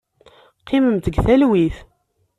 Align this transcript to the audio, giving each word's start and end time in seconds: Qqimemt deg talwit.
Qqimemt 0.61 1.05
deg 1.05 1.15
talwit. 1.25 1.77